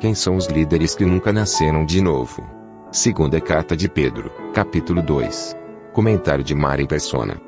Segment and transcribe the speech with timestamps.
[0.00, 2.48] Quem são os líderes que nunca nasceram de novo?
[2.92, 5.56] Segunda carta de Pedro, capítulo 2.
[5.92, 7.42] Comentário de Mari Persona.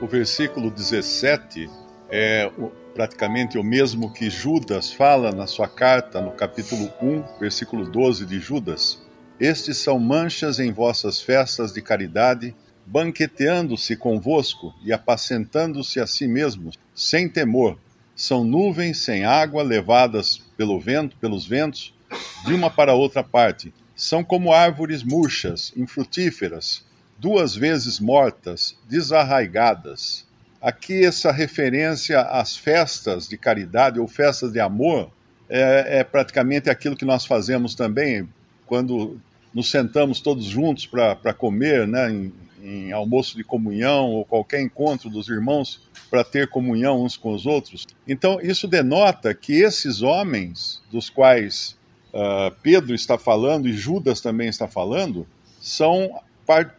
[0.00, 1.68] O versículo 17
[2.08, 2.50] é
[2.94, 8.40] praticamente o mesmo que Judas fala na sua carta, no capítulo 1, versículo 12 de
[8.40, 9.02] Judas.
[9.38, 12.56] Estes são manchas em vossas festas de caridade,
[12.86, 17.76] banqueteando-se convosco e apacentando-se a si mesmos, sem temor.
[18.14, 21.94] São nuvens sem água levadas pelo vento, pelos ventos,
[22.44, 23.72] de uma para outra parte.
[23.96, 26.84] São como árvores murchas, infrutíferas,
[27.18, 30.26] duas vezes mortas, desarraigadas.
[30.60, 35.10] Aqui, essa referência às festas de caridade ou festas de amor
[35.48, 38.28] é, é praticamente aquilo que nós fazemos também
[38.66, 39.20] quando
[39.52, 45.10] nos sentamos todos juntos para comer, né, em, em, almoço de comunhão ou qualquer encontro
[45.10, 47.86] dos irmãos para ter comunhão uns com os outros.
[48.06, 51.76] Então, isso denota que esses homens, dos quais
[52.12, 55.26] uh, Pedro está falando e Judas também está falando,
[55.60, 56.20] são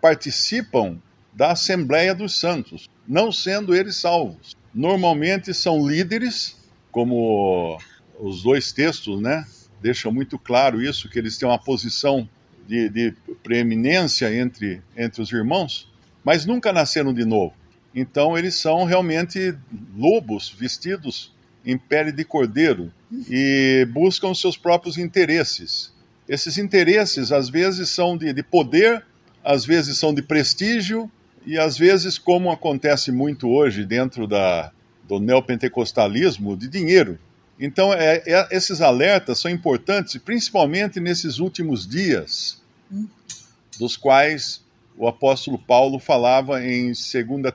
[0.02, 0.98] participam
[1.34, 4.56] da Assembleia dos Santos, não sendo eles salvos.
[4.74, 6.56] Normalmente são líderes,
[6.92, 7.80] como
[8.20, 9.46] os dois textos, né,
[9.82, 12.28] deixam muito claro isso, que eles têm uma posição
[12.68, 15.92] de, de preeminência entre, entre os irmãos,
[16.24, 17.54] mas nunca nasceram de novo.
[17.94, 19.56] Então eles são realmente
[19.96, 21.32] lobos vestidos
[21.66, 22.92] em pele de cordeiro
[23.30, 25.94] e buscam seus próprios interesses.
[26.28, 29.04] Esses interesses às vezes são de, de poder,
[29.44, 31.10] às vezes são de prestígio
[31.46, 34.72] e às vezes, como acontece muito hoje dentro da,
[35.08, 37.20] do neopentecostalismo, de dinheiro.
[37.66, 42.62] Então, é, é, esses alertas são importantes, principalmente nesses últimos dias,
[43.80, 44.62] dos quais
[44.98, 46.96] o apóstolo Paulo falava em 2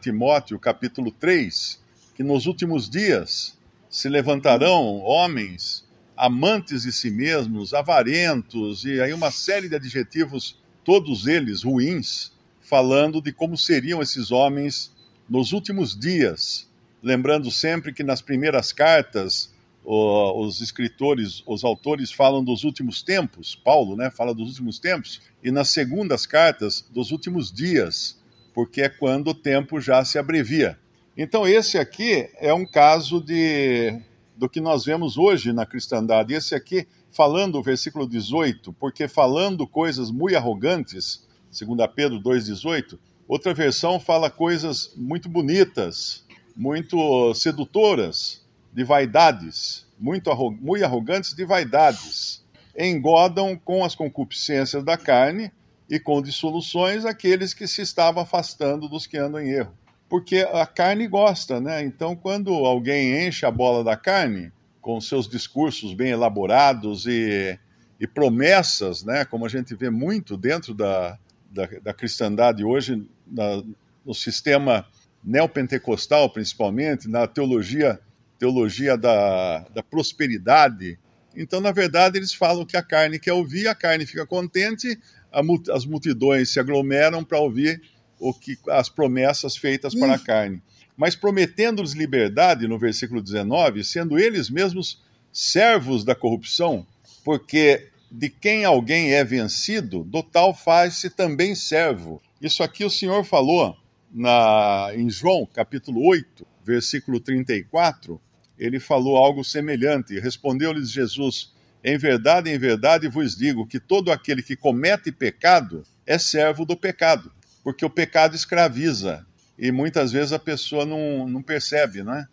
[0.00, 1.78] Timóteo, capítulo 3,
[2.16, 3.54] que nos últimos dias
[3.90, 5.84] se levantarão homens
[6.16, 12.32] amantes de si mesmos, avarentos, e aí uma série de adjetivos, todos eles ruins,
[12.62, 14.90] falando de como seriam esses homens
[15.28, 16.66] nos últimos dias.
[17.02, 19.52] Lembrando sempre que nas primeiras cartas
[19.84, 25.50] os escritores, os autores falam dos últimos tempos, Paulo, né, fala dos últimos tempos, e
[25.50, 28.18] nas segundas cartas dos últimos dias,
[28.52, 30.78] porque é quando o tempo já se abrevia.
[31.16, 34.00] Então esse aqui é um caso de
[34.36, 36.32] do que nós vemos hoje na cristandade.
[36.32, 43.52] Esse aqui falando o versículo 18, porque falando coisas muito arrogantes, segundo Pedro 2:18, outra
[43.52, 46.24] versão fala coisas muito bonitas,
[46.54, 52.44] muito sedutoras, de vaidades, muito, muito arrogantes de vaidades,
[52.78, 55.50] engodam com as concupiscências da carne
[55.90, 59.72] e com dissoluções aqueles que se estavam afastando dos que andam em erro.
[60.08, 61.82] Porque a carne gosta, né?
[61.82, 67.58] Então, quando alguém enche a bola da carne, com seus discursos bem elaborados e,
[68.00, 69.24] e promessas, né?
[69.24, 71.18] Como a gente vê muito dentro da,
[71.50, 73.62] da, da cristandade hoje, na,
[74.04, 74.86] no sistema
[75.22, 78.00] neopentecostal, principalmente, na teologia
[78.38, 80.98] teologia da, da prosperidade.
[81.36, 84.98] Então, na verdade, eles falam que a carne quer ouvir, a carne fica contente,
[85.32, 85.40] a,
[85.74, 87.82] as multidões se aglomeram para ouvir
[88.18, 90.62] o que as promessas feitas para a carne.
[90.96, 95.00] Mas prometendo-lhes liberdade, no versículo 19, sendo eles mesmos
[95.32, 96.84] servos da corrupção,
[97.24, 102.20] porque de quem alguém é vencido, do tal faz-se também servo.
[102.40, 103.76] Isso aqui o Senhor falou
[104.10, 108.20] na, em João, capítulo 8, versículo 34,
[108.58, 110.18] ele falou algo semelhante.
[110.18, 111.52] Respondeu-lhes Jesus:
[111.82, 116.76] Em verdade, em verdade vos digo que todo aquele que comete pecado é servo do
[116.76, 117.30] pecado,
[117.62, 119.24] porque o pecado escraviza
[119.58, 122.26] e muitas vezes a pessoa não, não percebe, né?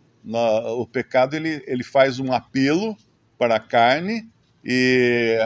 [0.78, 2.98] o pecado ele, ele faz um apelo
[3.38, 4.28] para a carne
[4.64, 5.38] e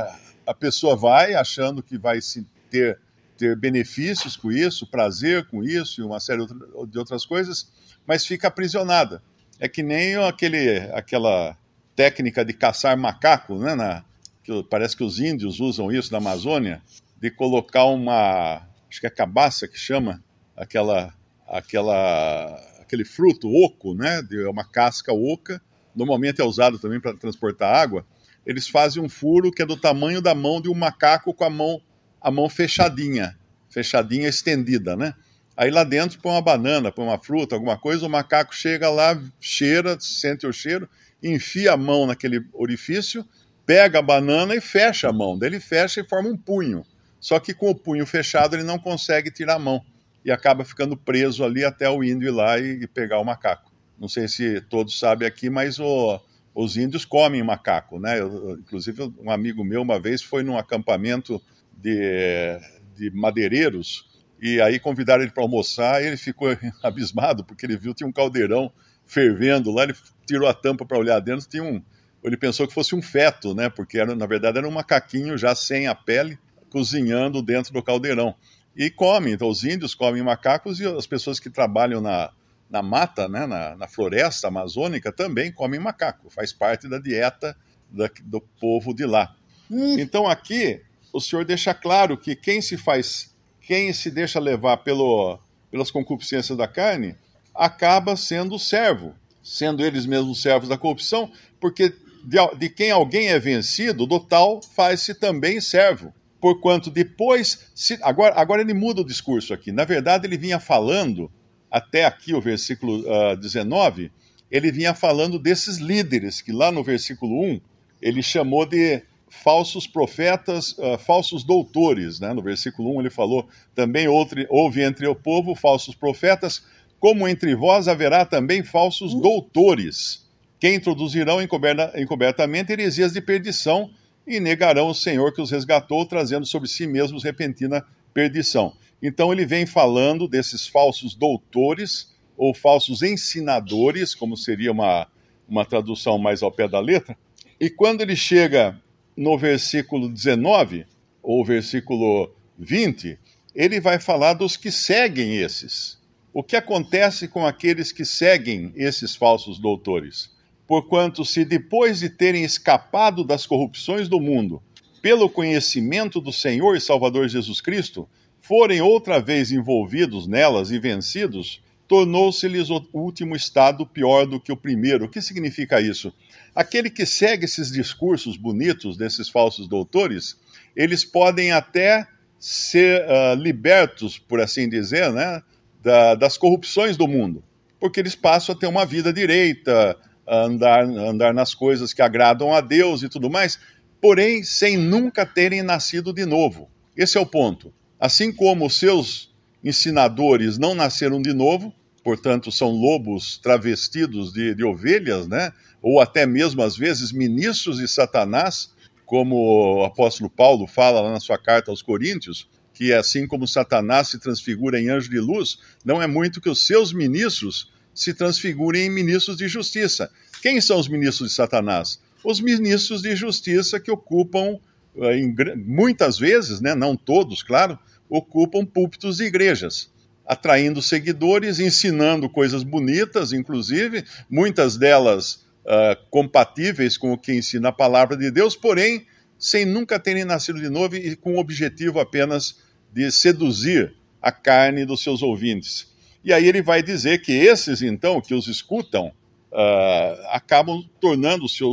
[0.48, 2.98] a pessoa vai achando que vai se ter,
[3.38, 7.70] ter benefícios com isso, prazer com isso e uma série de outras coisas,
[8.08, 9.22] mas fica aprisionada
[9.60, 11.58] é que nem aquele, aquela
[11.96, 13.76] técnica de caçar macaco, né?
[13.76, 14.04] Na,
[14.44, 16.82] que parece que os índios usam isso na Amazônia,
[17.20, 20.24] de colocar uma, acho que é cabaça que chama,
[20.56, 21.14] aquela,
[21.48, 24.22] aquela, aquele fruto oco, né?
[24.22, 25.62] De uma casca oca,
[25.94, 28.06] normalmente é usado também para transportar água.
[28.46, 31.50] Eles fazem um furo que é do tamanho da mão de um macaco com a
[31.50, 31.82] mão,
[32.22, 33.38] a mão fechadinha,
[33.70, 35.14] fechadinha estendida, né?
[35.60, 39.22] Aí lá dentro põe uma banana, põe uma fruta, alguma coisa, o macaco chega lá,
[39.42, 40.90] cheira, sente o cheiro,
[41.22, 43.26] enfia a mão naquele orifício,
[43.66, 45.38] pega a banana e fecha a mão.
[45.38, 46.86] Daí ele fecha e forma um punho.
[47.20, 49.84] Só que com o punho fechado ele não consegue tirar a mão
[50.24, 53.70] e acaba ficando preso ali até o índio ir lá e, e pegar o macaco.
[54.00, 56.22] Não sei se todos sabem aqui, mas o,
[56.56, 58.18] os índios comem macaco, né?
[58.22, 61.42] Eu, inclusive, um amigo meu uma vez foi num acampamento
[61.74, 62.58] de,
[62.96, 64.08] de madeireiros
[64.42, 66.50] e aí convidaram ele para almoçar e ele ficou
[66.84, 68.72] abismado porque ele viu tinha um caldeirão
[69.06, 69.96] fervendo lá, ele
[70.26, 71.82] tirou a tampa para olhar dentro, tinha um,
[72.24, 73.70] ele pensou que fosse um feto, né?
[73.70, 76.38] Porque era, na verdade era um macaquinho já sem a pele
[76.70, 78.36] cozinhando dentro do caldeirão.
[78.76, 82.32] E comem, então os índios comem macacos e as pessoas que trabalham na,
[82.70, 87.58] na mata, né, na, na floresta amazônica, também comem macaco, faz parte da dieta
[87.90, 89.36] da, do povo de lá.
[89.70, 89.98] Hum.
[90.00, 90.82] Então aqui
[91.12, 93.36] o Senhor deixa claro que quem se faz,
[93.70, 95.38] quem se deixa levar pelo,
[95.70, 97.16] pelas concupiscências da carne,
[97.54, 99.14] acaba sendo servo,
[99.44, 101.94] sendo eles mesmos servos da corrupção, porque
[102.24, 106.12] de, de quem alguém é vencido, do tal faz-se também servo.
[106.42, 109.72] Porquanto depois, se, agora, agora ele muda o discurso aqui.
[109.72, 111.32] Na verdade, ele vinha falando
[111.70, 114.12] até aqui o versículo uh, ah, 19,
[114.50, 117.62] ele vinha falando desses líderes, que lá no versículo 1
[118.02, 122.20] ele chamou de falsos profetas, uh, falsos doutores.
[122.20, 122.34] Né?
[122.34, 126.64] No versículo 1 ele falou: também houve, houve entre o povo falsos profetas,
[127.00, 130.28] como entre vós haverá também falsos doutores,
[130.60, 133.90] que introduzirão encoberta, encobertamente heresias de perdição
[134.28, 138.74] e negarão o Senhor que os resgatou, trazendo sobre si mesmos repentina perdição.
[139.02, 145.08] Então ele vem falando desses falsos doutores ou falsos ensinadores, como seria uma,
[145.48, 147.18] uma tradução mais ao pé da letra.
[147.60, 148.80] E quando ele chega
[149.20, 150.86] no versículo 19,
[151.22, 153.20] ou versículo 20,
[153.54, 156.00] ele vai falar dos que seguem esses.
[156.34, 160.30] O que acontece com aqueles que seguem esses falsos doutores?
[160.66, 164.64] Porquanto, se depois de terem escapado das corrupções do mundo,
[165.02, 168.08] pelo conhecimento do Senhor e Salvador Jesus Cristo,
[168.40, 174.56] forem outra vez envolvidos nelas e vencidos, tornou-se-lhes o último estado pior do que o
[174.56, 175.06] primeiro.
[175.06, 176.14] O que significa isso?
[176.54, 180.38] Aquele que segue esses discursos bonitos desses falsos doutores,
[180.76, 182.08] eles podem até
[182.40, 185.42] ser uh, libertos, por assim dizer, né,
[185.82, 187.44] da, das corrupções do mundo,
[187.80, 189.98] porque eles passam a ter uma vida direita,
[190.28, 193.60] andar, andar nas coisas que agradam a Deus e tudo mais,
[194.00, 196.70] porém sem nunca terem nascido de novo.
[196.96, 197.74] Esse é o ponto.
[198.00, 199.34] Assim como os seus
[199.64, 205.52] ensinadores não nasceram de novo, portanto são lobos travestidos de, de ovelhas, né?
[205.82, 208.72] ou até mesmo às vezes ministros de Satanás,
[209.06, 214.10] como o apóstolo Paulo fala lá na sua carta aos Coríntios, que assim como Satanás
[214.10, 218.84] se transfigura em anjo de luz, não é muito que os seus ministros se transfigurem
[218.86, 220.10] em ministros de justiça.
[220.42, 222.00] Quem são os ministros de Satanás?
[222.24, 224.58] Os ministros de justiça que ocupam,
[224.98, 227.78] eh, muitas vezes, né, não todos, claro,
[228.10, 229.92] ocupam púlpitos de igrejas,
[230.30, 237.72] atraindo seguidores, ensinando coisas bonitas, inclusive, muitas delas uh, compatíveis com o que ensina a
[237.72, 239.08] palavra de Deus, porém,
[239.40, 242.60] sem nunca terem nascido de novo e com o objetivo apenas
[242.94, 245.88] de seduzir a carne dos seus ouvintes.
[246.24, 249.08] E aí ele vai dizer que esses, então, que os escutam,
[249.52, 251.64] uh, acabam tornando-se,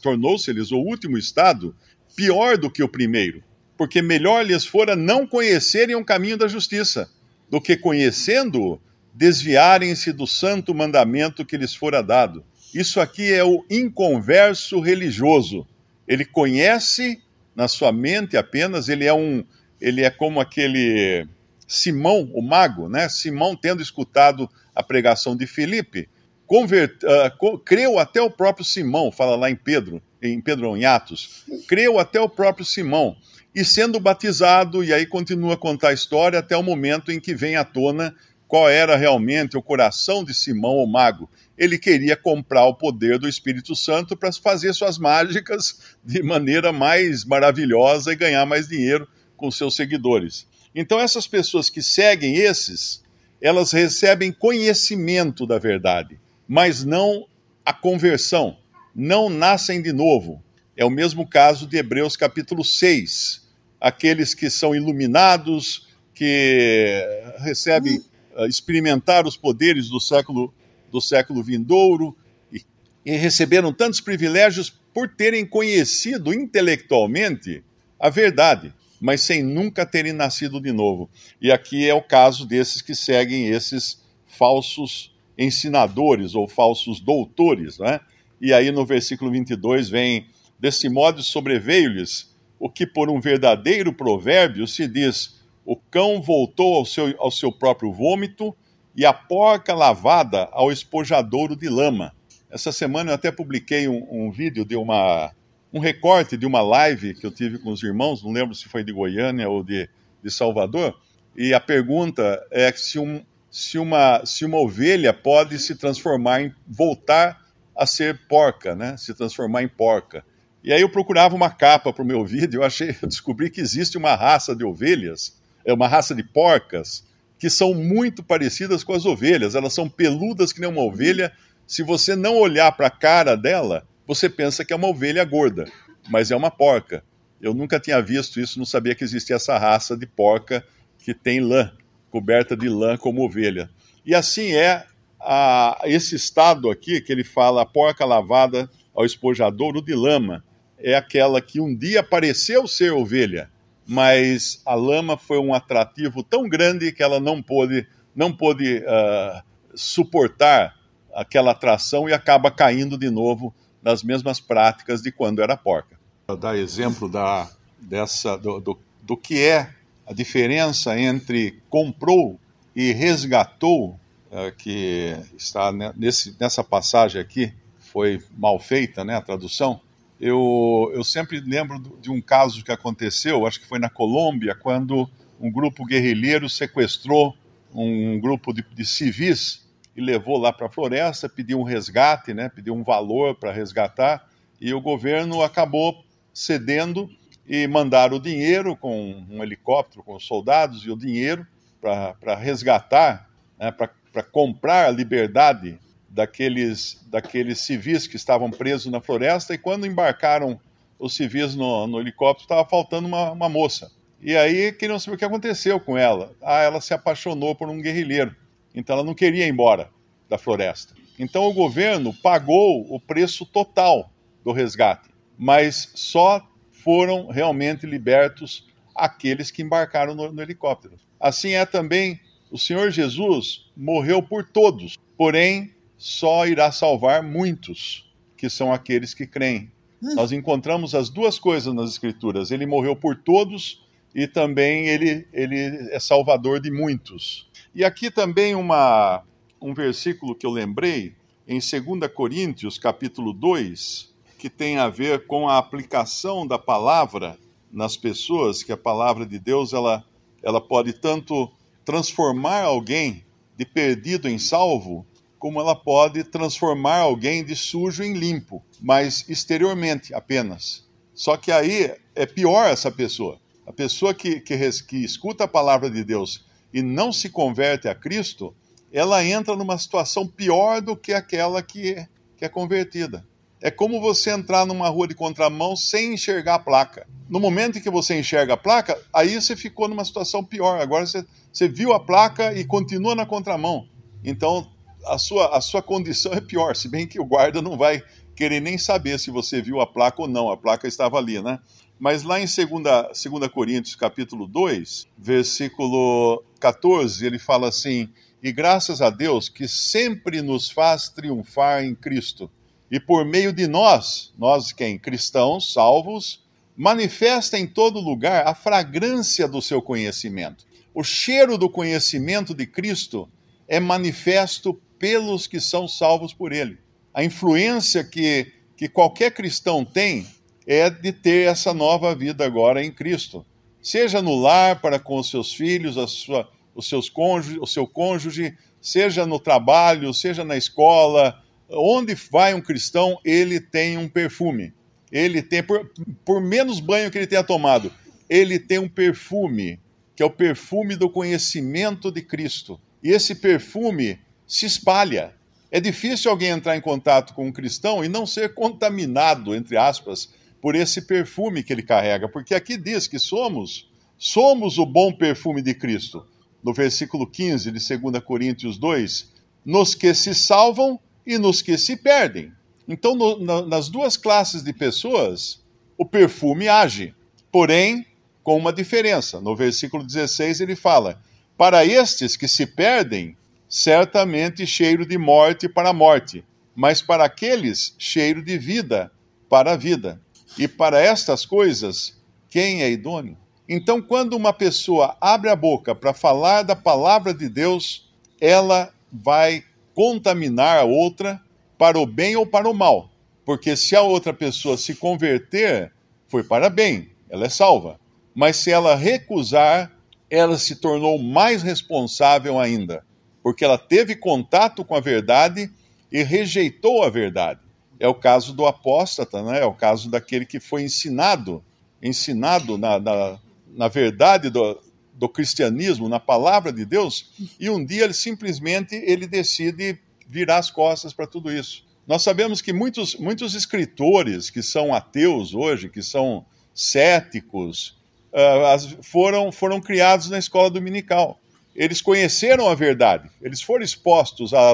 [0.00, 1.74] tornou-se-lhes o último estado
[2.14, 3.42] pior do que o primeiro
[3.80, 7.10] porque melhor lhes fora não conhecerem o caminho da justiça,
[7.50, 8.80] do que conhecendo-o,
[9.12, 12.44] desviarem-se do santo mandamento que lhes fora dado.
[12.72, 15.66] Isso aqui é o inconverso religioso.
[16.06, 17.20] Ele conhece
[17.54, 19.44] na sua mente apenas, ele é um,
[19.80, 21.26] ele é como aquele
[21.66, 23.08] Simão, o mago, né?
[23.08, 26.08] Simão tendo escutado a pregação de Filipe,
[26.46, 31.44] convert, uh, creu até o próprio Simão, fala lá em Pedro, em Pedro em Atos,
[31.68, 33.16] creu até o próprio Simão
[33.54, 37.34] e sendo batizado, e aí continua a contar a história até o momento em que
[37.34, 38.14] vem à tona
[38.46, 41.30] qual era realmente o coração de Simão, o mago.
[41.56, 47.24] Ele queria comprar o poder do Espírito Santo para fazer suas mágicas de maneira mais
[47.24, 50.48] maravilhosa e ganhar mais dinheiro com seus seguidores.
[50.74, 53.02] Então, essas pessoas que seguem esses,
[53.40, 57.26] elas recebem conhecimento da verdade, mas não
[57.64, 58.56] a conversão,
[58.94, 60.42] não nascem de novo.
[60.80, 63.46] É o mesmo caso de Hebreus capítulo 6,
[63.78, 67.04] aqueles que são iluminados, que
[67.40, 67.98] recebem
[68.34, 70.54] uh, experimentar os poderes do século
[70.90, 72.16] do século vindouro
[72.50, 72.62] e,
[73.04, 77.62] e receberam tantos privilégios por terem conhecido intelectualmente
[77.98, 81.10] a verdade, mas sem nunca terem nascido de novo.
[81.42, 88.00] E aqui é o caso desses que seguem esses falsos ensinadores ou falsos doutores, né?
[88.40, 90.26] E aí no versículo 22 vem:
[90.60, 96.84] Desse modo sobreveio-lhes o que por um verdadeiro provérbio se diz: o cão voltou ao
[96.84, 98.54] seu, ao seu próprio vômito
[98.94, 102.14] e a porca lavada ao espojadouro de lama.
[102.50, 105.32] Essa semana eu até publiquei um, um vídeo de uma,
[105.72, 108.84] um recorte de uma live que eu tive com os irmãos, não lembro se foi
[108.84, 109.88] de Goiânia ou de,
[110.22, 110.94] de Salvador,
[111.34, 116.54] e a pergunta é se, um, se, uma, se uma ovelha pode se transformar em
[116.66, 117.40] voltar
[117.74, 118.96] a ser porca, né?
[118.98, 120.24] Se transformar em porca.
[120.62, 123.60] E aí eu procurava uma capa para o meu vídeo, eu achei, eu descobri que
[123.60, 127.04] existe uma raça de ovelhas, é uma raça de porcas
[127.38, 129.54] que são muito parecidas com as ovelhas.
[129.54, 131.32] Elas são peludas que nem uma ovelha.
[131.66, 135.64] Se você não olhar para a cara dela, você pensa que é uma ovelha gorda,
[136.10, 137.02] mas é uma porca.
[137.40, 140.62] Eu nunca tinha visto isso, não sabia que existia essa raça de porca
[140.98, 141.72] que tem lã,
[142.10, 143.70] coberta de lã como ovelha.
[144.04, 144.84] E assim é
[145.18, 150.44] a, esse estado aqui que ele fala, a porca lavada ao espojadouro de lama,
[150.82, 153.50] é aquela que um dia pareceu ser ovelha,
[153.86, 159.42] mas a lama foi um atrativo tão grande que ela não pôde, não pôde uh,
[159.74, 160.76] suportar
[161.14, 165.98] aquela atração e acaba caindo de novo nas mesmas práticas de quando era porca.
[166.38, 169.70] Dar exemplo da, dessa, do, do, do que é
[170.06, 172.38] a diferença entre comprou
[172.74, 173.98] e resgatou,
[174.30, 179.80] uh, que está nesse, nessa passagem aqui, foi mal feita né, a tradução
[180.20, 185.08] eu, eu sempre lembro de um caso que aconteceu, acho que foi na Colômbia, quando
[185.40, 187.34] um grupo guerrilheiro sequestrou
[187.72, 192.50] um grupo de, de civis e levou lá para a floresta, pediu um resgate, né,
[192.50, 194.28] pediu um valor para resgatar,
[194.60, 197.08] e o governo acabou cedendo
[197.48, 201.46] e mandaram o dinheiro com um helicóptero, com os soldados e o dinheiro
[201.80, 203.26] para resgatar,
[203.58, 205.78] né, para comprar a liberdade
[206.10, 210.60] daqueles, daqueles civis que estavam presos na floresta, e quando embarcaram
[210.98, 213.90] os civis no, no helicóptero, estava faltando uma, uma moça.
[214.20, 216.34] E aí queriam saber o que aconteceu com ela.
[216.42, 218.36] Ah, ela se apaixonou por um guerrilheiro,
[218.74, 219.88] então ela não queria ir embora
[220.28, 220.94] da floresta.
[221.18, 224.12] Então o governo pagou o preço total
[224.44, 230.96] do resgate, mas só foram realmente libertos aqueles que embarcaram no, no helicóptero.
[231.18, 238.48] Assim é também o Senhor Jesus morreu por todos, porém só irá salvar muitos, que
[238.48, 239.70] são aqueles que creem.
[240.02, 240.14] Hum.
[240.14, 242.50] Nós encontramos as duas coisas nas Escrituras.
[242.50, 245.58] Ele morreu por todos e também ele, ele
[245.92, 247.46] é salvador de muitos.
[247.74, 249.22] E aqui também uma,
[249.60, 251.14] um versículo que eu lembrei,
[251.46, 257.36] em 2 Coríntios, capítulo 2, que tem a ver com a aplicação da palavra
[257.70, 260.02] nas pessoas, que a palavra de Deus ela,
[260.42, 261.52] ela pode tanto
[261.84, 263.22] transformar alguém
[263.54, 265.04] de perdido em salvo,
[265.40, 270.86] como ela pode transformar alguém de sujo em limpo, mas exteriormente apenas.
[271.14, 273.40] Só que aí é pior essa pessoa.
[273.66, 276.44] A pessoa que, que, que escuta a palavra de Deus
[276.74, 278.54] e não se converte a Cristo,
[278.92, 282.06] ela entra numa situação pior do que aquela que,
[282.36, 283.24] que é convertida.
[283.62, 287.06] É como você entrar numa rua de contramão sem enxergar a placa.
[287.30, 290.80] No momento em que você enxerga a placa, aí você ficou numa situação pior.
[290.82, 293.88] Agora você, você viu a placa e continua na contramão.
[294.22, 294.70] Então
[295.06, 298.02] a sua, a sua condição é pior, se bem que o guarda não vai
[298.34, 301.58] querer nem saber se você viu a placa ou não, a placa estava ali, né?
[301.98, 308.08] Mas lá em 2, 2 Coríntios capítulo 2, versículo 14, ele fala assim,
[308.42, 312.50] e graças a Deus que sempre nos faz triunfar em Cristo,
[312.90, 314.98] e por meio de nós, nós quem?
[314.98, 316.42] Cristãos, salvos,
[316.76, 320.64] manifesta em todo lugar a fragrância do seu conhecimento.
[320.94, 323.28] O cheiro do conhecimento de Cristo
[323.68, 326.78] é manifesto pelos que são salvos por ele.
[327.12, 330.26] A influência que, que qualquer cristão tem
[330.66, 333.44] é de ter essa nova vida agora em Cristo.
[333.82, 337.86] Seja no lar para com os seus filhos, a sua, os seus cônjuge, o seu
[337.86, 344.74] cônjuge, seja no trabalho, seja na escola, onde vai um cristão, ele tem um perfume.
[345.10, 345.90] Ele tem, por,
[346.24, 347.90] por menos banho que ele tenha tomado,
[348.28, 349.80] ele tem um perfume,
[350.14, 352.78] que é o perfume do conhecimento de Cristo.
[353.02, 354.18] E esse perfume
[354.50, 355.32] se espalha.
[355.70, 360.28] É difícil alguém entrar em contato com um cristão e não ser contaminado, entre aspas,
[360.60, 363.88] por esse perfume que ele carrega, porque aqui diz que somos
[364.18, 366.26] somos o bom perfume de Cristo.
[366.64, 369.30] No versículo 15 de 2 Coríntios 2,
[369.64, 372.52] nos que se salvam e nos que se perdem.
[372.88, 375.62] Então, no, na, nas duas classes de pessoas,
[375.96, 377.14] o perfume age,
[377.52, 378.04] porém
[378.42, 379.40] com uma diferença.
[379.40, 381.22] No versículo 16 ele fala:
[381.56, 383.36] Para estes que se perdem,
[383.70, 389.12] certamente cheiro de morte para a morte, mas para aqueles cheiro de vida
[389.48, 390.20] para a vida.
[390.58, 393.36] E para estas coisas, quem é idôneo?
[393.68, 398.10] Então, quando uma pessoa abre a boca para falar da palavra de Deus,
[398.40, 399.62] ela vai
[399.94, 401.40] contaminar a outra
[401.78, 403.08] para o bem ou para o mal.
[403.44, 405.92] Porque se a outra pessoa se converter,
[406.26, 408.00] foi para bem, ela é salva.
[408.34, 409.92] Mas se ela recusar,
[410.28, 413.04] ela se tornou mais responsável ainda,
[413.42, 415.70] porque ela teve contato com a verdade
[416.10, 417.60] e rejeitou a verdade.
[417.98, 419.60] É o caso do apóstata, né?
[419.60, 421.62] é o caso daquele que foi ensinado,
[422.02, 424.80] ensinado na, na, na verdade do,
[425.14, 430.70] do cristianismo, na palavra de Deus, e um dia ele simplesmente ele decide virar as
[430.70, 431.84] costas para tudo isso.
[432.06, 436.44] Nós sabemos que muitos, muitos escritores que são ateus hoje, que são
[436.74, 437.98] céticos,
[438.32, 441.38] uh, foram, foram criados na escola dominical.
[441.74, 444.72] Eles conheceram a verdade, eles foram expostos à,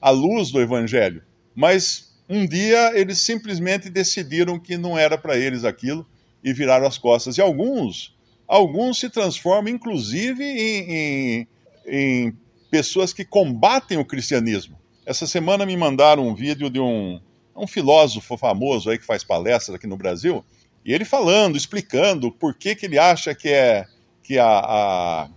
[0.00, 1.22] à luz do evangelho,
[1.54, 6.06] mas um dia eles simplesmente decidiram que não era para eles aquilo
[6.42, 7.38] e viraram as costas.
[7.38, 8.14] E alguns,
[8.46, 11.48] alguns se transformam, inclusive, em, em,
[11.86, 12.36] em
[12.70, 14.78] pessoas que combatem o cristianismo.
[15.06, 17.20] Essa semana me mandaram um vídeo de um,
[17.56, 20.44] um filósofo famoso aí que faz palestras aqui no Brasil,
[20.84, 23.86] e ele falando, explicando por que, que ele acha que, é,
[24.22, 25.28] que a, a,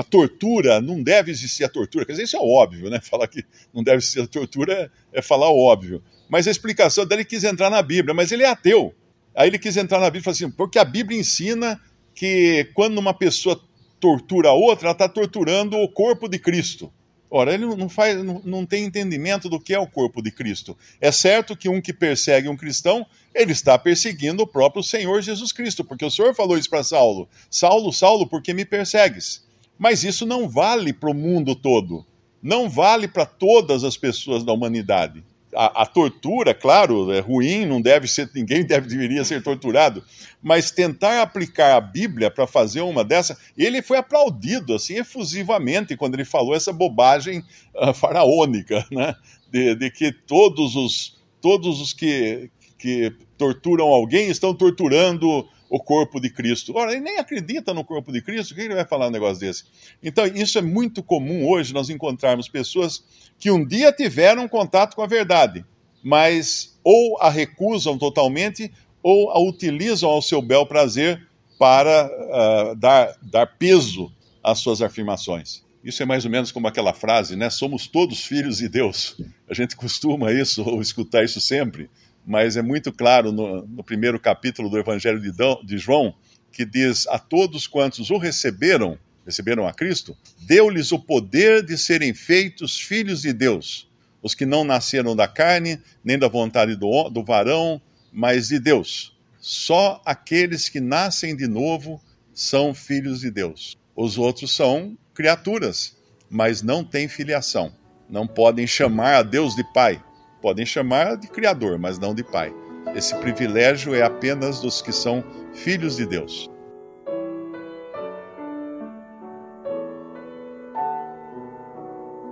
[0.00, 2.06] a tortura não deve existir a tortura.
[2.06, 3.00] Quer dizer, isso é óbvio, né?
[3.04, 6.02] Falar que não deve existir a tortura é, é falar óbvio.
[6.26, 8.94] Mas a explicação dele quis entrar na Bíblia, mas ele é ateu.
[9.34, 11.78] Aí ele quis entrar na Bíblia e falou assim: porque a Bíblia ensina
[12.14, 13.60] que quando uma pessoa
[14.00, 16.90] tortura a outra, ela está torturando o corpo de Cristo.
[17.30, 20.76] Ora, ele não, faz, não, não, tem entendimento do que é o corpo de Cristo.
[21.00, 25.52] É certo que um que persegue um cristão, ele está perseguindo o próprio Senhor Jesus
[25.52, 29.48] Cristo, porque o Senhor falou isso para Saulo: Saulo, Saulo, por que me persegues?
[29.80, 32.04] Mas isso não vale para o mundo todo,
[32.42, 35.24] não vale para todas as pessoas da humanidade.
[35.56, 40.04] A, a, tortura, claro, é ruim, não deve ser, ninguém deve, deveria ser torturado,
[40.42, 46.12] mas tentar aplicar a Bíblia para fazer uma dessa, ele foi aplaudido assim efusivamente quando
[46.14, 47.42] ele falou essa bobagem
[47.74, 49.14] uh, faraônica, né?
[49.50, 56.20] De, de, que todos os todos os que, que torturam alguém estão torturando o corpo
[56.20, 56.76] de Cristo.
[56.76, 59.38] Ora, ele nem acredita no corpo de Cristo, o que ele vai falar um negócio
[59.38, 59.64] desse?
[60.02, 63.04] Então, isso é muito comum hoje, nós encontrarmos pessoas
[63.38, 65.64] que um dia tiveram contato com a verdade,
[66.02, 71.24] mas ou a recusam totalmente ou a utilizam ao seu bel prazer
[71.56, 75.62] para uh, dar, dar peso às suas afirmações.
[75.84, 77.48] Isso é mais ou menos como aquela frase, né?
[77.48, 79.16] Somos todos filhos de Deus.
[79.48, 81.88] A gente costuma isso, ou escutar isso sempre
[82.26, 86.14] mas é muito claro no, no primeiro capítulo do Evangelho de, Dão, de João,
[86.52, 92.14] que diz: A todos quantos o receberam, receberam a Cristo, deu-lhes o poder de serem
[92.14, 93.88] feitos filhos de Deus,
[94.22, 97.80] os que não nasceram da carne, nem da vontade do, do varão,
[98.12, 99.16] mas de Deus.
[99.38, 102.00] Só aqueles que nascem de novo
[102.34, 103.78] são filhos de Deus.
[103.96, 105.96] Os outros são criaturas,
[106.28, 107.72] mas não têm filiação.
[108.08, 110.02] Não podem chamar a Deus de Pai,
[110.40, 112.52] Podem chamar de Criador, mas não de Pai.
[112.94, 115.22] Esse privilégio é apenas dos que são
[115.52, 116.48] filhos de Deus.